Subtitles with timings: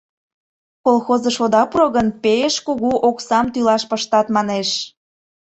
[0.85, 4.69] Колхозыш ода пуро гын, пеш кугу оксам тӱлаш пыштат, манеш.